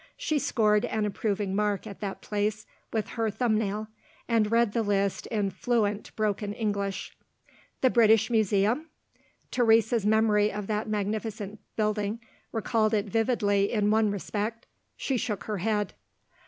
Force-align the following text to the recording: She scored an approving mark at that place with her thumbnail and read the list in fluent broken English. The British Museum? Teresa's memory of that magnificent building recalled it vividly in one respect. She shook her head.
She 0.17 0.39
scored 0.39 0.83
an 0.85 1.05
approving 1.05 1.53
mark 1.55 1.85
at 1.85 1.99
that 1.99 2.21
place 2.23 2.65
with 2.91 3.09
her 3.09 3.29
thumbnail 3.29 3.87
and 4.27 4.51
read 4.51 4.73
the 4.73 4.81
list 4.81 5.27
in 5.27 5.51
fluent 5.51 6.09
broken 6.15 6.53
English. 6.53 7.15
The 7.81 7.91
British 7.91 8.31
Museum? 8.31 8.89
Teresa's 9.51 10.03
memory 10.07 10.51
of 10.51 10.65
that 10.65 10.89
magnificent 10.89 11.59
building 11.75 12.19
recalled 12.51 12.95
it 12.95 13.05
vividly 13.05 13.71
in 13.71 13.91
one 13.91 14.09
respect. 14.09 14.65
She 14.97 15.17
shook 15.17 15.43
her 15.43 15.59
head. 15.59 15.93